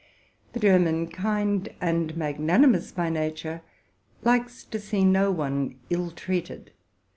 [0.53, 3.61] The Germans, kind and magnanimous by nature,
[4.23, 6.71] like to see no one ill treated.